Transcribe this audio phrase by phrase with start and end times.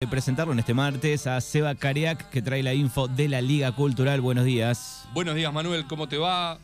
[0.00, 3.72] de presentarlo en este martes a Seba Cariac, que trae la info de la Liga
[3.72, 4.20] Cultural.
[4.20, 5.08] Buenos días.
[5.12, 6.60] Buenos días, Manuel, ¿cómo te va?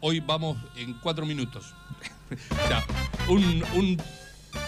[0.00, 1.76] Hoy vamos en cuatro minutos.
[2.50, 2.84] o sea,
[3.28, 4.02] un, un-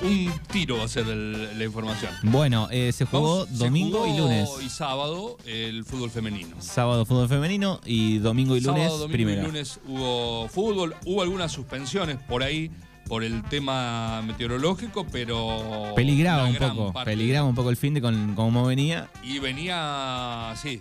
[0.02, 2.12] un tiro va a ser el- la información.
[2.22, 4.48] Bueno, eh, se jugó Vamos, se domingo y lunes.
[4.64, 6.54] y sábado el fútbol femenino.
[6.60, 9.42] Sábado fútbol femenino y domingo y lunes sábado, domingo primera.
[9.42, 10.94] y lunes hubo fútbol.
[11.04, 12.70] Hubo algunas suspensiones por ahí
[13.06, 15.92] por el tema meteorológico, pero...
[15.94, 19.10] Peligraba un poco, parte- peligraba un poco el fin de con cómo venía.
[19.22, 20.80] Y venía, sí,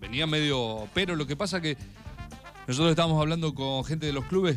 [0.00, 0.88] venía medio...
[0.92, 1.76] Pero lo que pasa que
[2.66, 4.56] nosotros estábamos hablando con gente de los clubes,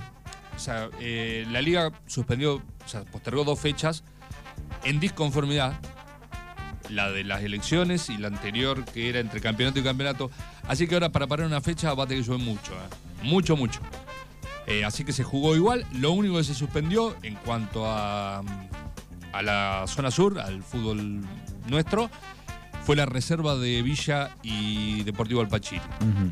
[0.55, 4.03] o sea, eh, la liga suspendió, o sea, postergó dos fechas
[4.83, 5.79] en disconformidad,
[6.89, 10.31] la de las elecciones y la anterior que era entre campeonato y campeonato.
[10.67, 13.23] Así que ahora para parar una fecha va a tener que llover mucho, ¿eh?
[13.23, 13.79] mucho, mucho.
[14.67, 15.85] Eh, así que se jugó igual.
[15.93, 18.39] Lo único que se suspendió en cuanto a,
[19.31, 21.21] a la zona sur, al fútbol
[21.67, 22.09] nuestro,
[22.85, 25.81] fue la reserva de Villa y Deportivo Alpachiri.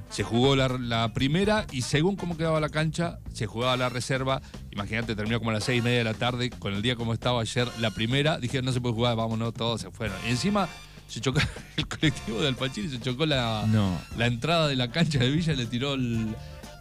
[0.10, 4.42] Se jugó la, la primera y según cómo quedaba la cancha, se jugaba la reserva.
[4.72, 7.14] Imagínate, terminó como a las seis y media de la tarde, con el día como
[7.14, 8.38] estaba ayer la primera.
[8.38, 10.16] Dijeron, no se puede jugar, vámonos, todos se fueron.
[10.26, 10.70] Y encima
[11.08, 11.40] se chocó
[11.78, 13.98] el colectivo de Alpachiri, se chocó la, No.
[14.18, 16.36] la entrada de la cancha de Villa, le tiró el,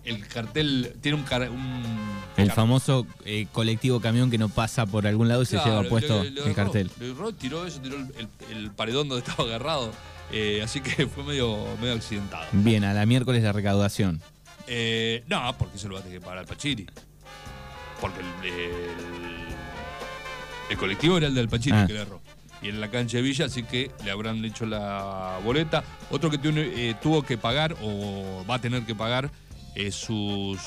[0.05, 1.25] el cartel, tiene un...
[1.25, 1.83] car- un
[2.37, 5.71] El car- famoso eh, colectivo camión que no pasa por algún lado y se Claro,
[5.83, 6.91] lleva puesto el erró, cartel.
[7.01, 8.13] le erró, tiró eso, tiró el,
[8.51, 9.93] el- el paredón donde estaba agarrado.
[10.33, 12.47] Eh, así que fue medio, medio accidentado.
[12.53, 14.21] Bien, a la miércoles la recaudación.
[14.67, 16.87] Eh, no, porque se lo va a tener que pagar al Pachiri.
[18.01, 19.45] Porque el, el-
[20.71, 21.87] el colectivo era el del Pachiri Ah.
[21.87, 22.21] que le erró.
[22.63, 25.85] Y en la cancha de Villa, así que le habrán hecho la boleta.
[26.11, 29.31] Otro que tiene- eh, tuvo que pagar o va a tener que pagar
[29.77, 30.59] eh, sus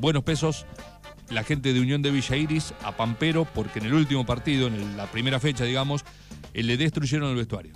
[0.00, 0.66] buenos pesos
[1.30, 4.74] la gente de Unión de Villa Iris a Pampero, porque en el último partido, en
[4.74, 6.04] el- la primera fecha, digamos,
[6.54, 7.72] eh, le destruyeron el vestuario.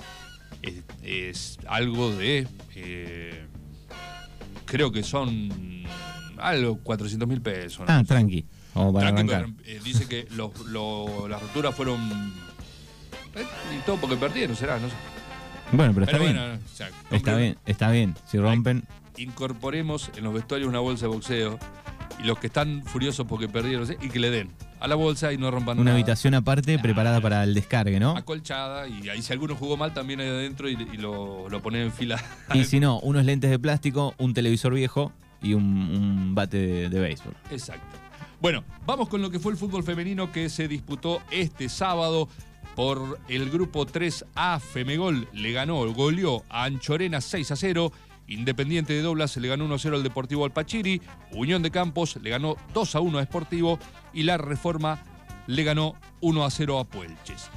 [0.63, 2.49] Es, es algo de.
[2.75, 3.47] eh,
[4.65, 5.85] creo que son.
[6.39, 7.81] Algo, 400 mil pesos.
[7.81, 7.87] ¿no?
[7.89, 8.45] Ah, tranqui.
[8.75, 12.01] Para Tranqui, pero, dice que los- lo- las roturas fueron.
[13.37, 14.95] y todo porque perdieron, será, no sé.
[15.73, 16.35] Bueno, pero está bien.
[16.37, 18.15] bueno, o sea, Está bien, está bien.
[18.31, 18.85] Si rompen,
[19.17, 21.59] Incorporemos en los vestuarios una bolsa de boxeo.
[22.23, 25.39] Y los que están furiosos porque perdieron, y que le den a la bolsa y
[25.39, 25.97] no rompan una nada.
[25.97, 28.17] habitación aparte preparada para el descargue, ¿no?
[28.17, 31.83] acolchada y ahí si alguno jugó mal también ahí adentro y, y lo, lo ponen
[31.83, 32.23] en fila.
[32.53, 35.11] Y si no, unos lentes de plástico, un televisor viejo
[35.43, 37.35] y un, un bate de, de béisbol.
[37.51, 37.85] Exacto.
[38.41, 42.29] Bueno, vamos con lo que fue el fútbol femenino que se disputó este sábado
[42.77, 44.61] por el grupo 3A.
[44.61, 47.93] Femegol le ganó, goleó a Anchorena 6 a 0.
[48.27, 51.03] Independiente de Doblas le ganó 1 a 0 al Deportivo Alpachiri.
[51.33, 53.79] Unión de Campos le ganó 2 a 1 a Sportivo.
[54.13, 55.03] Y la Reforma
[55.47, 57.51] le ganó 1 a 0 a Puelches.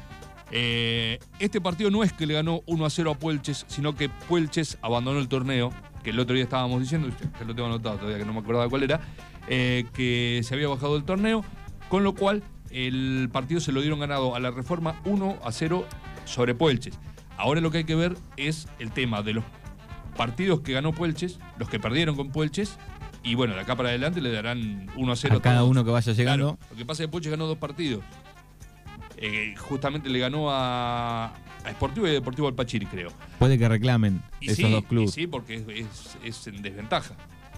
[0.51, 4.09] Eh, este partido no es que le ganó 1 a 0 a Puelches, sino que
[4.09, 5.73] Puelches abandonó el torneo,
[6.03, 8.69] que el otro día estábamos diciendo, que lo tengo anotado todavía, que no me acordaba
[8.69, 9.01] cuál era,
[9.49, 11.43] eh, que se había bajado del torneo,
[11.89, 15.85] con lo cual el partido se lo dieron ganado a la Reforma 1 a 0
[16.25, 16.97] sobre Puelches.
[17.37, 19.43] Ahora lo que hay que ver es el tema de los
[20.17, 22.77] partidos que ganó Puelches, los que perdieron con Puelches,
[23.23, 25.91] y bueno, de acá para adelante le darán 1 a 0 A cada uno que
[25.91, 26.57] vaya llegando.
[26.57, 28.03] Claro, lo que pasa es que Puelches ganó dos partidos.
[29.17, 33.09] Eh, justamente le ganó a, a Sportivo y a Deportivo Alpachiri, creo.
[33.39, 35.11] Puede que reclamen Y esos sí, dos clubes.
[35.11, 37.15] sí, porque es, es- es en desventaja.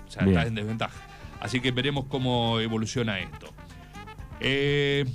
[0.08, 0.38] O sea, Bien.
[0.38, 0.96] está en desventaja.
[1.42, 3.48] Así que veremos cómo evoluciona esto.
[4.40, 5.06] Eh,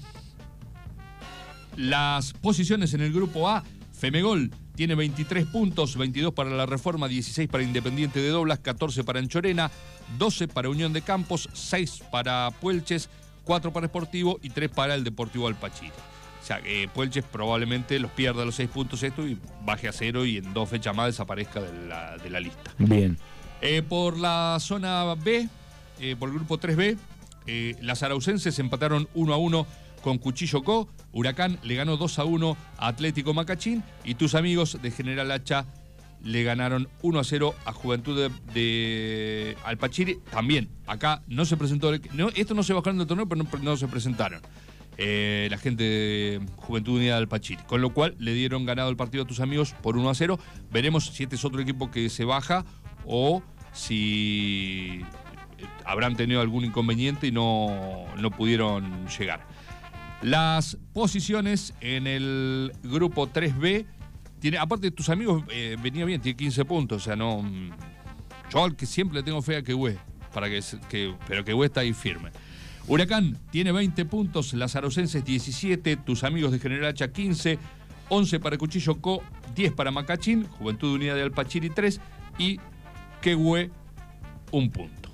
[1.77, 7.49] las posiciones en el grupo A, Femegol tiene 23 puntos, 22 para la Reforma, 16
[7.49, 9.71] para Independiente de Doblas, 14 para Anchorena,
[10.19, 13.09] 12 para Unión de Campos, 6 para Puelches,
[13.45, 15.93] 4 para Sportivo y 3 para el Deportivo Alpachiri.
[16.43, 20.27] O sea, que Puelches probablemente los pierda los 6 puntos esto y baje a cero
[20.27, 22.71] y en dos fechas más desaparezca de la, de la lista.
[22.79, 23.17] Bien.
[23.63, 25.49] Eh, por la zona B,
[26.01, 26.99] eh, por el grupo 3B,
[27.47, 29.67] eh, las araucenses empataron 1 a 1
[30.05, 30.87] con Cuchillo Co.
[31.13, 33.83] Huracán le ganó 2 a 1 a Atlético Macachín.
[34.05, 35.65] Y tus amigos de General Hacha
[36.23, 40.19] le ganaron 1 a 0 a Juventud de, Alpachiri.
[40.31, 41.91] También, acá no se presentó.
[42.13, 44.43] No, esto no se bajaron del torneo, pero no, no se presentaron.
[44.99, 47.63] eh, la gente de Juventud Unida de Alpachiri.
[47.63, 50.39] Con lo cual le dieron ganado el partido a tus amigos por 1 a 0.
[50.71, 52.67] Veremos si este es otro equipo que se baja
[53.07, 53.43] o
[53.73, 55.01] si
[55.59, 59.54] eh, habrán tenido algún inconveniente y no, no pudieron llegar.
[60.23, 63.87] Las posiciones en el grupo 3B,
[64.41, 67.43] tiene, aparte tus amigos, eh, venía bien, tiene 15 puntos, o sea, no...
[67.43, 67.71] mm,
[68.51, 69.99] Yo al que siempre le tengo fe a Quehue,
[70.33, 72.31] para que, que, pero está ahí firme.
[72.87, 77.59] Huracán tiene 20 puntos, las Arocenses 17, tus amigos de General Hacha 15,
[78.11, 79.23] 11 para Cuchillo Co,
[79.55, 82.01] 10 para Macachín, Juventud Unida de Alpachiri 3
[82.39, 82.61] y
[83.23, 83.71] Quehue
[84.51, 85.11] un punto.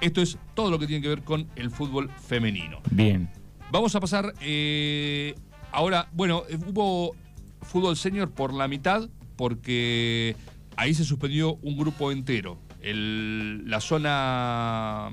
[0.00, 2.80] Esto es todo lo que tiene que ver con el fútbol femenino.
[2.90, 3.28] Bien.
[3.70, 5.34] Vamos a pasar eh,
[5.70, 7.14] ahora, bueno, eh, hubo
[7.62, 10.34] fútbol senior por la mitad porque
[10.76, 12.58] ahí se suspendió un grupo entero.
[12.82, 15.10] la zona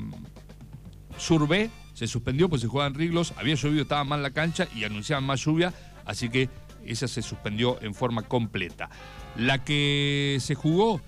[1.17, 4.83] sur B se suspendió pues se jugaban riglos, había llovido, estaba mal la cancha y
[4.83, 5.73] anunciaban más lluvia,
[6.05, 6.49] así que
[6.85, 8.89] esa se suspendió en forma completa.
[9.35, 10.99] La que se jugó,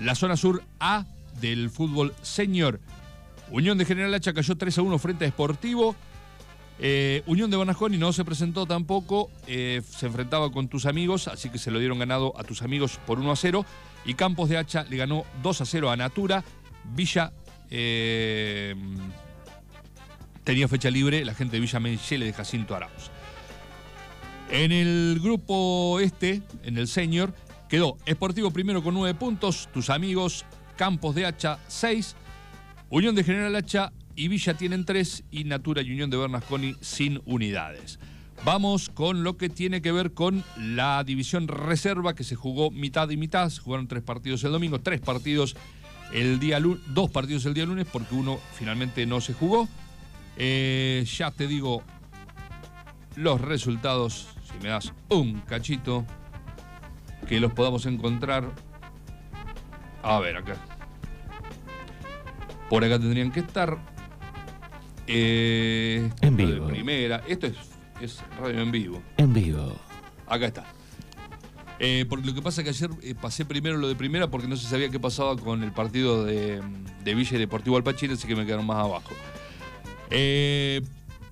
[0.00, 1.06] la zona sur A
[1.40, 2.80] del fútbol senior,
[3.50, 5.96] Unión de General Hacha cayó 3 a 1 frente a Sportivo.
[6.80, 11.50] Eh, Unión de Bonasconi no se presentó tampoco, eh, se enfrentaba con tus amigos, así
[11.50, 13.64] que se lo dieron ganado a tus amigos por 1 a 0.
[14.04, 16.44] Y Campos de Hacha le ganó 2 a 0 a Natura.
[16.84, 17.32] Villa
[17.70, 18.74] eh,
[20.44, 23.10] tenía fecha libre la gente de Villa Menchele de Jacinto Arauz.
[24.50, 27.34] En el grupo este, en el senior,
[27.68, 30.46] quedó Esportivo primero con 9 puntos, tus amigos
[30.76, 32.14] Campos de Hacha 6,
[32.88, 37.22] Unión de General Hacha y Villa tienen 3 y Natura y Unión de Bernasconi sin
[37.24, 38.00] unidades.
[38.44, 43.08] Vamos con lo que tiene que ver con la división reserva que se jugó mitad
[43.10, 43.48] y mitad.
[43.48, 45.54] Se jugaron tres partidos el domingo, tres partidos
[46.12, 49.68] el día lunes, dos partidos el día lunes porque uno finalmente no se jugó.
[50.36, 51.84] Eh, ya te digo
[53.14, 56.04] los resultados, si me das un cachito,
[57.28, 58.50] que los podamos encontrar.
[60.02, 60.56] A ver, acá.
[62.68, 63.97] Por acá tendrían que estar.
[65.08, 66.66] Eh, en vivo.
[66.66, 67.22] primera.
[67.26, 67.54] Esto es,
[68.00, 69.02] es radio en vivo.
[69.16, 69.76] En vivo.
[70.26, 70.64] Acá está.
[71.80, 74.48] Eh, porque lo que pasa es que ayer eh, pasé primero lo de primera porque
[74.48, 76.60] no se sabía qué pasaba con el partido de,
[77.04, 79.14] Villa y Deportivo Alpachín, así que me quedaron más abajo.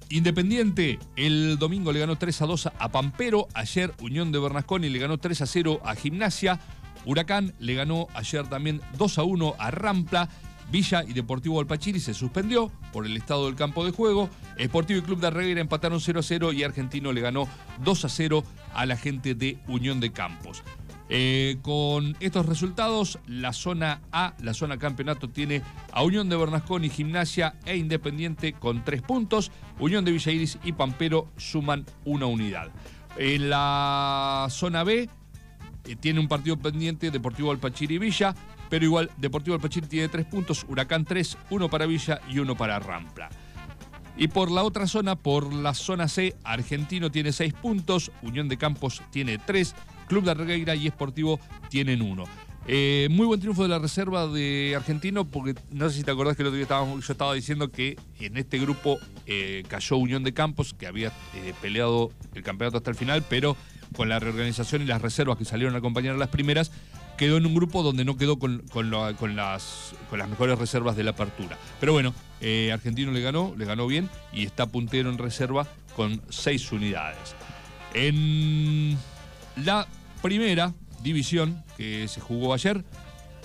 [0.09, 5.01] Independiente el domingo le ganó 3 a 2 a Pampero, ayer Unión de Bernasconi le
[5.01, 6.61] ganó 3 a 0 a Gimnasia,
[7.05, 10.29] Huracán le ganó ayer también 2 a 1 a Rampla
[10.71, 14.29] Villa y Deportivo Alpachiri se suspendió por el estado del campo de juego.
[14.57, 17.49] Esportivo y Club de Arreguera empataron 0 a 0 y Argentino le ganó
[17.85, 20.63] 2 a 0 a la gente de Unión de Campos.
[21.09, 26.91] Eh, con estos resultados, la zona A, la zona campeonato, tiene a Unión de Bernasconi,
[26.91, 29.53] Gimnasia e Independiente con 3 puntos.
[29.79, 32.71] Unión de Villa Iris y Pampero suman una unidad.
[33.17, 35.09] En la zona B,
[35.85, 38.35] eh, tiene un partido pendiente Deportivo Alpachiri y Villa.
[38.69, 42.79] Pero igual, Deportivo Alpachiri tiene tres puntos, Huracán tres, uno para Villa y uno para
[42.79, 43.29] Rampla.
[44.17, 48.57] Y por la otra zona, por la zona C, Argentino tiene seis puntos, Unión de
[48.57, 49.75] Campos tiene tres,
[50.09, 52.25] Club de Arregueira y Esportivo tienen uno.
[52.69, 56.35] Eh, muy buen triunfo de la reserva de Argentino, porque no sé si te acordás
[56.35, 60.35] que el otro día yo estaba diciendo que en este grupo eh, cayó Unión de
[60.35, 63.57] Campos, que había eh, peleado el campeonato hasta el final, pero
[63.95, 66.73] con la reorganización y las reservas que salieron a acompañar a las primeras,
[67.17, 68.63] quedó en un grupo donde no quedó con,
[69.37, 69.95] las,
[70.29, 71.59] mejores reservas de la apertura.
[71.81, 76.21] Pero bueno, eh, Argentino le ganó, le ganó bien y está puntero en reserva con
[76.29, 77.35] seis unidades.
[77.95, 78.97] En
[79.65, 79.87] la
[80.23, 80.73] primera
[81.03, 82.85] división que se jugó ayer,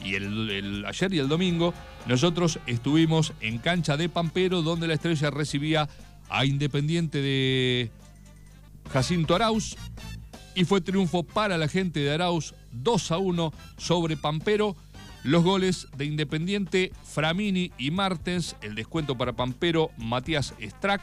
[0.04, 1.74] y el, ayer y el domingo,
[2.08, 5.88] nosotros estuvimos en cancha de Pampero, donde la estrella recibía
[6.30, 7.92] a Independiente de
[8.92, 9.78] Jacinto Arauz,
[10.56, 14.76] y fue triunfo para la gente de Arauz 2 a 1 sobre Pampero.
[15.24, 21.02] Los goles de Independiente, Framini y Martens, el descuento para Pampero, Matías Strack.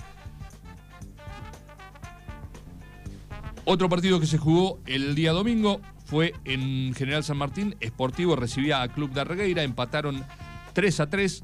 [3.64, 7.76] Otro partido que se jugó el día domingo fue en General San Martín.
[7.80, 10.24] Esportivo recibía a Club de Arregueira, empataron
[10.72, 11.42] 3 a 3.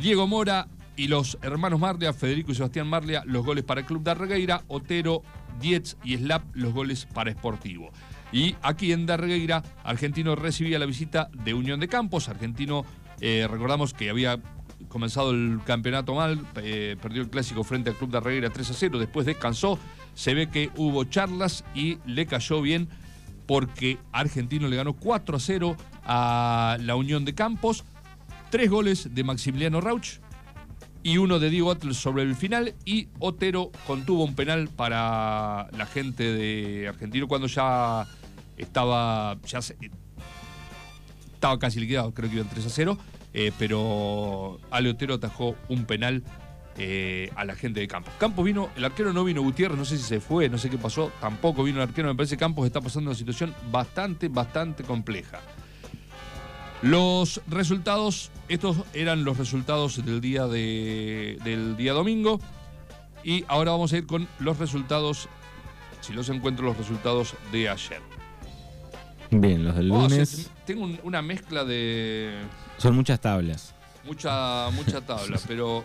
[0.00, 4.02] Diego Mora y los hermanos Marlia, Federico y Sebastián Marlia, los goles para el Club
[4.02, 4.62] de Arregueira.
[4.68, 5.22] Otero,
[5.60, 7.90] Dietz y Slap, los goles para Esportivo.
[8.32, 12.28] Y aquí en Darregueira, Argentino recibía la visita de Unión de Campos.
[12.28, 12.84] Argentino,
[13.20, 14.40] eh, recordamos que había
[14.88, 18.98] comenzado el campeonato mal, eh, perdió el clásico frente al Club Darregueira 3 a 0,
[18.98, 19.78] después descansó.
[20.14, 22.88] Se ve que hubo charlas y le cayó bien
[23.46, 27.84] porque Argentino le ganó 4 a 0 a la Unión de Campos.
[28.50, 30.20] Tres goles de Maximiliano Rauch,
[31.02, 35.86] y uno de Diego Atl sobre el final y Otero contuvo un penal para la
[35.86, 38.06] gente de Argentino cuando ya
[38.56, 39.60] estaba ya
[41.42, 42.98] estaba casi liquidado, creo que iban 3 a 0,
[43.34, 46.22] eh, pero Ale Otero atajó un penal
[46.78, 48.14] eh, a la gente de Campos.
[48.18, 50.78] Campos vino, el arquero no vino Gutiérrez, no sé si se fue, no sé qué
[50.78, 54.84] pasó, tampoco vino el arquero, me parece que Campos está pasando una situación bastante, bastante
[54.84, 55.40] compleja.
[56.82, 62.40] Los resultados, estos eran los resultados del día, de, del día domingo.
[63.24, 65.28] Y ahora vamos a ir con los resultados
[66.00, 68.00] si los encuentro los resultados de ayer.
[69.30, 72.34] Bien, los del Oh, o sea, lunes tengo un- una mezcla de
[72.78, 73.74] son muchas tablas.
[74.04, 75.84] mucha mucha tabla, pero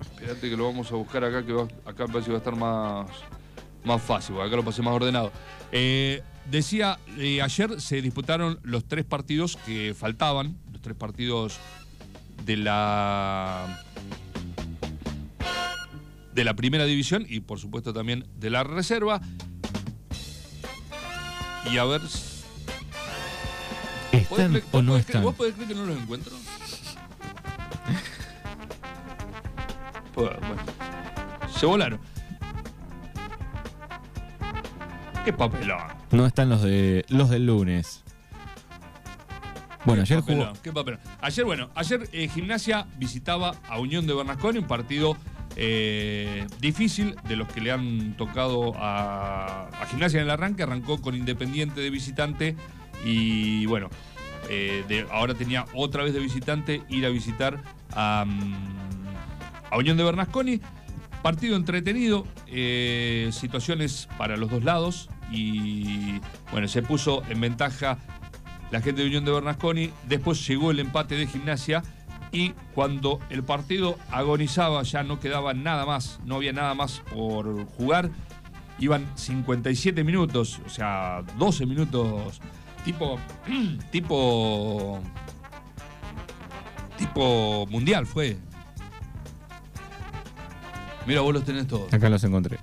[0.00, 2.54] espérate que lo vamos a buscar acá, que va- acá parece que va a estar
[2.56, 3.06] más,
[3.82, 5.32] más fácil, porque acá lo pasé más ordenado.
[5.72, 11.58] Eh, decía, eh, ayer se disputaron los tres partidos que faltaban, los tres partidos
[12.44, 13.80] de la
[16.34, 19.20] de la primera división y por supuesto también de la reserva.
[21.72, 22.34] Y a ver, ¿podés
[24.12, 25.22] ¿Están creer- o no creer- están?
[25.22, 26.32] ¿Vos podés creer que no los encuentro?
[30.14, 30.62] Pues, bueno,
[31.56, 32.00] se volaron.
[35.24, 36.03] Qué papelón.
[36.14, 38.04] No están los de los del lunes.
[39.84, 40.62] Bueno, ayer papelón, jugó.
[40.62, 41.00] qué papelón.
[41.20, 45.16] Ayer, bueno, ayer eh, Gimnasia visitaba a Unión de Bernasconi, un partido
[45.56, 50.62] eh, difícil de los que le han tocado a, a Gimnasia en el arranque.
[50.62, 52.56] Arrancó con Independiente de visitante
[53.04, 53.90] y bueno,
[54.48, 57.60] eh, de- ahora tenía otra vez de visitante ir a visitar
[57.92, 58.54] a, mm,
[59.72, 60.60] a Unión de Bernasconi.
[61.22, 66.20] Partido entretenido, eh, situaciones para los dos lados y
[66.52, 67.98] bueno, se puso en ventaja
[68.70, 69.90] la gente de Unión de Bernasconi.
[70.08, 71.82] Después llegó el empate de gimnasia
[72.32, 77.64] y cuando el partido agonizaba, ya no quedaba nada más, no había nada más por
[77.66, 78.10] jugar.
[78.78, 82.40] Iban 57 minutos, o sea, 12 minutos,
[82.84, 83.18] tipo,
[83.92, 85.00] tipo,
[86.98, 88.36] tipo mundial fue.
[91.06, 91.92] Mira, vos los tenés todos.
[91.92, 92.58] Acá los encontré.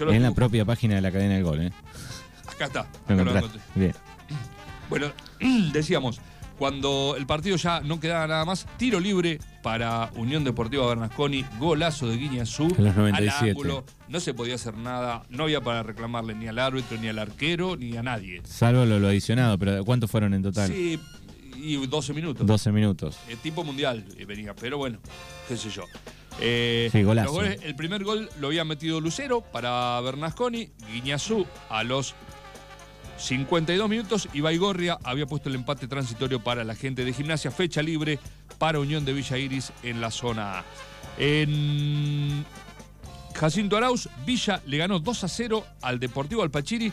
[0.00, 1.72] En la propia página de la cadena del gol, ¿eh?
[2.46, 2.80] Acá está.
[2.80, 3.60] Acá lo encontré.
[3.74, 3.94] Bien.
[4.88, 5.06] Bueno,
[5.72, 6.20] decíamos,
[6.58, 12.08] cuando el partido ya no quedaba nada más, tiro libre para Unión Deportiva Bernasconi, golazo
[12.08, 12.64] de Guiñazú.
[12.78, 13.50] En los al 97.
[13.50, 17.18] ángulo, no se podía hacer nada, no había para reclamarle ni al árbitro, ni al
[17.18, 18.42] arquero, ni a nadie.
[18.44, 20.68] Salvo lo, lo adicionado, pero ¿cuántos fueron en total?
[20.68, 20.98] Sí,
[21.56, 22.46] y 12 minutos.
[22.46, 23.18] 12 minutos.
[23.28, 24.98] Eh, tipo mundial eh, venía, pero bueno,
[25.48, 25.84] qué sé yo.
[26.40, 27.26] Eh, Sí, golazo.
[27.28, 32.14] los goles- el primer gol lo había metido Lucero para Bernasconi, Guiñazú a los
[33.18, 37.80] 52 minutos y Baigorria había puesto el empate transitorio para la gente de gimnasia, fecha
[37.82, 38.18] libre
[38.58, 40.64] para Unión de Villa Iris en la zona A.
[41.18, 42.44] En
[43.34, 46.92] Jacinto Arauz, Villa le ganó 2 a 0 al Deportivo Alpachiri,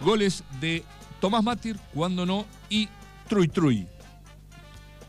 [0.00, 0.82] goles de
[1.20, 2.88] Tomás Mátir, cuando no, y
[3.28, 3.86] Truy Truy.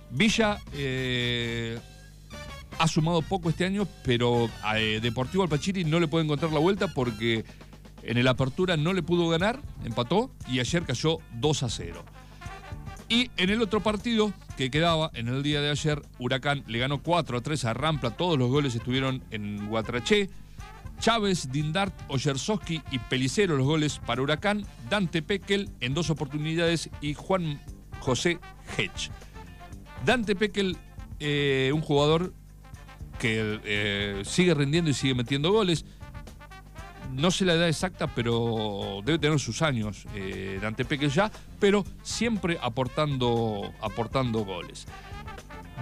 [0.09, 1.79] Villa eh,
[2.81, 6.59] ha sumado poco este año, pero a eh, Deportivo Alpachiri no le puede encontrar la
[6.59, 7.45] vuelta porque
[8.01, 12.03] en el Apertura no le pudo ganar, empató y ayer cayó 2 a 0.
[13.07, 17.03] Y en el otro partido que quedaba en el día de ayer, Huracán le ganó
[17.03, 18.11] 4 a 3 a Rampla.
[18.11, 20.29] Todos los goles estuvieron en Guatraché.
[20.99, 24.65] Chávez, Dindart, Oyersowski y Pelicero los goles para Huracán.
[24.89, 27.61] Dante Pekel en dos oportunidades y Juan
[27.99, 28.39] José
[28.77, 29.11] Hedge.
[30.05, 30.77] Dante Pekel,
[31.19, 32.33] eh, un jugador
[33.21, 35.85] que eh, sigue rindiendo y sigue metiendo goles.
[37.13, 41.85] No sé la edad exacta, pero debe tener sus años eh, Dante Pekel ya, pero
[42.01, 44.87] siempre aportando, aportando goles.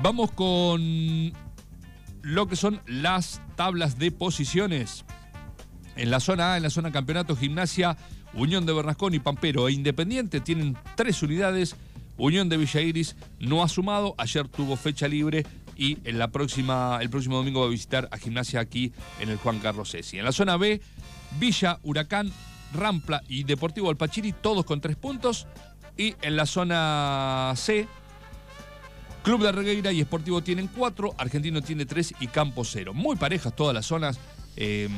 [0.04, 1.32] Vamos con
[2.24, 5.06] lo que son las tablas de posiciones.
[5.96, 7.96] En la zona A, en la zona campeonato, Gimnasia,
[8.34, 11.78] Unión de Bernasconi, Pampero e Independiente tienen tres unidades.
[12.18, 15.46] Unión de Villa Iris no ha sumado, ayer tuvo fecha libre
[15.80, 19.38] y en la próxima, el próximo domingo va a visitar a Gimnasia aquí en el
[19.38, 20.20] Juan Carlos Sesi.
[20.20, 20.82] En la zona B,
[21.40, 22.32] Villa, Huracán,
[22.74, 25.48] Rampla y Deportivo Alpachiri, todos con tres puntos.
[25.98, 27.88] Y en la zona C,
[29.24, 32.94] Club de Regueira y Sportivo tienen cuatro, Argentino tiene tres y Campo cero.
[32.94, 34.20] Muy parejas todas las zonas.
[34.60, 34.90] eh,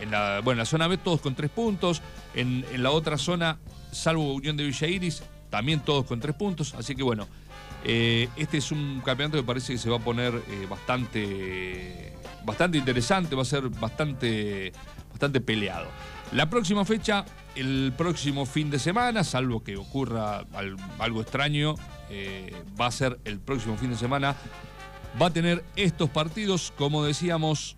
[0.00, 2.00] en la, bueno, en la zona B todos con tres puntos.
[2.34, 3.58] En, en la otra zona,
[3.92, 6.74] salvo Unión de Villa Iris, también todos con tres puntos.
[6.74, 7.28] Así que bueno,
[7.84, 12.12] eh, este es un campeonato que parece que se va a poner eh, bastante,
[12.44, 14.72] bastante interesante, va a ser bastante,
[15.10, 15.88] bastante peleado.
[16.32, 17.24] La próxima fecha,
[17.56, 21.74] el próximo fin de semana, salvo que ocurra al- algo extraño,
[22.08, 24.36] eh, va a ser el próximo fin de semana.
[25.20, 27.76] Va a tener estos partidos, como decíamos,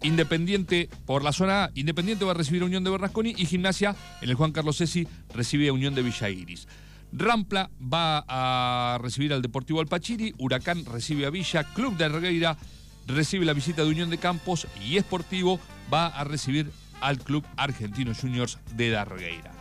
[0.00, 1.70] Independiente por la zona A.
[1.74, 5.72] Independiente va a recibir Unión de Bernasconi y Gimnasia en el Juan Carlos Sesi recibe
[5.72, 6.68] Unión de Villa Iris.
[7.12, 12.56] Rampla va a recibir al Deportivo Alpachiri, Huracán recibe a Villa, Club de Regueira
[13.08, 15.58] recibe la visita de Unión de Campos y Esportivo
[15.92, 19.52] va a recibir al Club Argentino Juniors de Darregueira.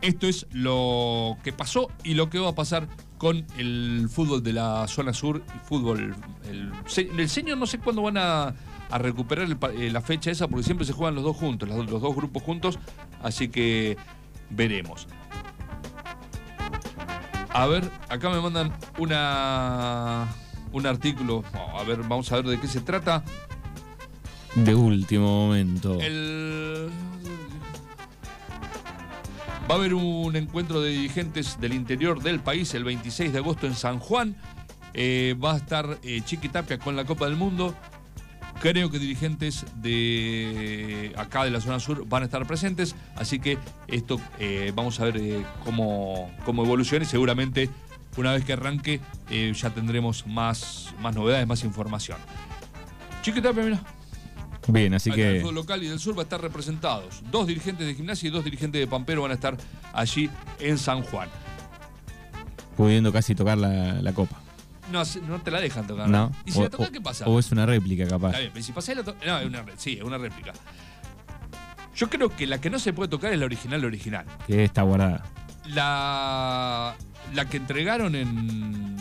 [0.00, 2.86] Esto es lo que pasó y lo que va a pasar
[3.18, 6.14] con el fútbol de la zona sur y fútbol.
[6.48, 6.72] El,
[7.18, 8.54] el señor no sé cuándo van a,
[8.90, 12.42] recuperar eh, la fecha esa porque siempre se juegan los dos juntos, los dos grupos
[12.42, 12.78] juntos,
[13.22, 13.96] así que
[14.50, 15.08] veremos.
[17.54, 20.26] A ver, acá me mandan una
[20.72, 21.44] un artículo,
[21.78, 23.22] a ver, vamos a ver de qué se trata.
[24.56, 26.00] De último momento.
[26.00, 26.90] El...
[29.70, 33.68] Va a haber un encuentro de dirigentes del interior del país el 26 de agosto
[33.68, 34.36] en San Juan.
[34.92, 37.72] Eh, va a estar eh, Chiqui Tapia con la Copa del Mundo.
[38.60, 43.58] Creo que dirigentes de acá de la zona sur van a estar presentes, así que
[43.88, 47.68] esto eh, vamos a ver eh, cómo, cómo evoluciona y seguramente
[48.16, 52.16] una vez que arranque eh, ya tendremos más, más novedades, más información.
[53.22, 53.82] Chiqui Tapia, mira.
[54.68, 57.22] Bien, así Acá el que fútbol local y del sur va a estar representados.
[57.30, 59.58] Dos dirigentes de gimnasia y dos dirigentes de Pampero van a estar
[59.92, 61.28] allí en San Juan.
[62.76, 64.40] pudiendo casi tocar la, la copa.
[64.92, 66.08] No, no te la dejan tocar.
[66.08, 66.30] ¿No?
[66.44, 67.24] ¿Y si o, la tocas, o- qué pasa?
[67.26, 68.28] o es una réplica capaz.
[68.28, 70.52] Está bien, pero si pasás la No, es una, sí, es una réplica.
[71.96, 74.26] Yo creo que la que no se puede tocar es la original, la original.
[74.46, 75.24] Que está guardada.
[75.66, 76.94] La,
[77.34, 78.96] la que entregaron en.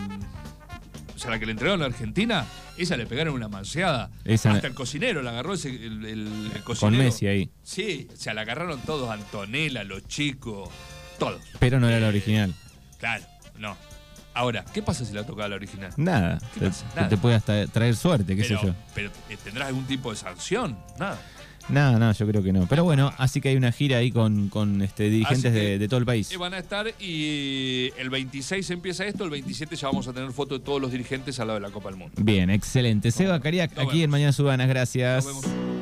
[1.15, 2.45] O sea, la que le entregaron a Argentina,
[2.77, 4.09] esa le pegaron una manseada.
[4.25, 7.03] Esa- Hasta el cocinero la agarró ese, el, el- el Con cocinero.
[7.03, 7.49] Messi ahí.
[7.63, 10.69] Sí, o sea, la agarraron todos, Antonella, los chicos,
[11.19, 11.41] todos.
[11.59, 12.53] Pero no era la Eh, original.
[12.99, 13.23] Claro,
[13.57, 13.75] no.
[14.33, 15.91] Ahora, ¿qué pasa si la tocaba la original?
[15.97, 16.39] Nada.
[16.53, 16.85] ¿Qué Te, pasa?
[16.95, 17.09] Nada.
[17.09, 18.73] te puede hasta traer suerte, qué pero, sé yo.
[18.95, 20.77] pero eh, ¿tendrás algún tipo de sanción?
[20.99, 21.19] Nada.
[21.69, 22.67] Nada, no, yo creo que no.
[22.67, 25.99] Pero bueno, así que hay una gira ahí con, con este, dirigentes de, de todo
[25.99, 26.29] el país.
[26.31, 30.29] Eh, van a estar y el 26 empieza esto, el 27 ya vamos a tener
[30.33, 32.15] foto de todos los dirigentes al lado de la Copa del Mundo.
[32.21, 33.11] Bien, excelente.
[33.11, 34.09] Seba Cariac, aquí en.
[34.09, 35.25] Mañana Subanas, gracias.
[35.25, 35.73] Nos vemos.